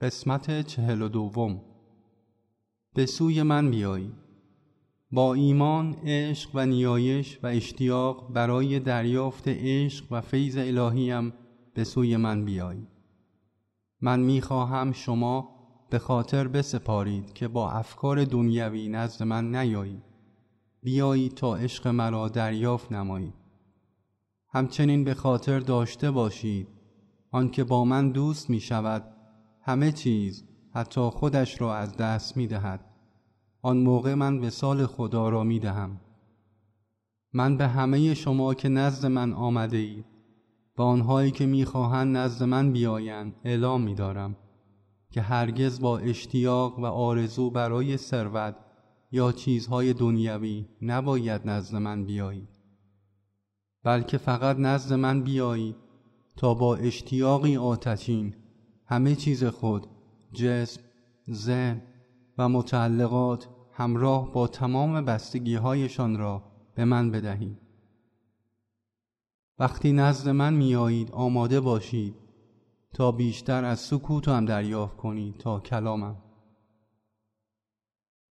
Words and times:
قسمت 0.00 0.66
چهل 0.66 1.02
و 1.02 1.08
دوم. 1.08 1.60
به 2.94 3.06
سوی 3.06 3.42
من 3.42 3.70
بیایی 3.70 4.12
با 5.10 5.34
ایمان 5.34 5.94
عشق 6.04 6.50
و 6.54 6.66
نیایش 6.66 7.38
و 7.42 7.46
اشتیاق 7.46 8.32
برای 8.32 8.80
دریافت 8.80 9.44
عشق 9.46 10.06
و 10.10 10.20
فیض 10.20 10.56
الهیم 10.56 11.32
به 11.74 11.84
سوی 11.84 12.16
من 12.16 12.44
بیایی 12.44 12.86
من 14.00 14.20
می‌خواهم 14.20 14.92
شما 14.92 15.48
به 15.90 15.98
خاطر 15.98 16.48
بسپارید 16.48 17.32
که 17.32 17.48
با 17.48 17.70
افکار 17.70 18.24
دنیوی 18.24 18.88
نزد 18.88 19.22
من 19.22 19.54
نیایید 19.54 20.02
بیایید 20.82 21.34
تا 21.34 21.56
عشق 21.56 21.88
مرا 21.88 22.28
دریافت 22.28 22.92
نمایید 22.92 23.34
همچنین 24.50 25.04
به 25.04 25.14
خاطر 25.14 25.60
داشته 25.60 26.10
باشید. 26.10 26.68
آنکه 27.30 27.64
با 27.64 27.84
من 27.84 28.10
دوست 28.10 28.50
می 28.50 28.60
شود 28.60 29.17
همه 29.68 29.92
چیز 29.92 30.44
حتی 30.74 31.00
خودش 31.00 31.60
را 31.60 31.76
از 31.76 31.96
دست 31.96 32.36
می 32.36 32.46
دهد 32.46 32.84
آن 33.62 33.76
موقع 33.76 34.14
من 34.14 34.38
وسال 34.38 34.86
خدا 34.86 35.28
را 35.28 35.44
می 35.44 35.58
دهم 35.58 36.00
من 37.32 37.56
به 37.56 37.68
همه 37.68 38.14
شما 38.14 38.54
که 38.54 38.68
نزد 38.68 39.06
من 39.06 39.32
آمده 39.32 39.76
اید 39.76 40.04
و 40.78 40.82
آنهایی 40.82 41.30
که 41.30 41.46
می‌خواهند 41.46 42.16
نزد 42.16 42.44
من 42.44 42.72
بیایند 42.72 43.34
اعلام 43.44 43.82
می 43.82 43.94
دارم 43.94 44.36
که 45.10 45.20
هرگز 45.20 45.80
با 45.80 45.98
اشتیاق 45.98 46.78
و 46.78 46.84
آرزو 46.84 47.50
برای 47.50 47.96
ثروت 47.96 48.56
یا 49.12 49.32
چیزهای 49.32 49.92
دنیوی 49.92 50.66
نباید 50.82 51.40
نزد 51.44 51.76
من 51.76 52.04
بیایید. 52.04 52.58
بلکه 53.84 54.18
فقط 54.18 54.56
نزد 54.58 54.92
من 54.92 55.22
بیایید 55.22 55.76
تا 56.36 56.54
با 56.54 56.76
اشتیاقی 56.76 57.56
آتشین 57.56 58.34
همه 58.88 59.14
چیز 59.14 59.44
خود 59.44 59.86
جسم 60.32 60.80
ذهن 61.30 61.82
و 62.38 62.48
متعلقات 62.48 63.48
همراه 63.72 64.32
با 64.32 64.46
تمام 64.46 65.04
بستگی 65.04 65.54
هایشان 65.54 66.18
را 66.18 66.42
به 66.74 66.84
من 66.84 67.10
بدهید. 67.10 67.58
وقتی 69.58 69.92
نزد 69.92 70.28
من 70.28 70.54
میایید 70.54 71.12
آماده 71.12 71.60
باشید 71.60 72.14
تا 72.94 73.12
بیشتر 73.12 73.64
از 73.64 73.80
سکوتم 73.80 74.44
دریافت 74.44 74.96
کنید 74.96 75.36
تا 75.36 75.60
کلامم. 75.60 76.16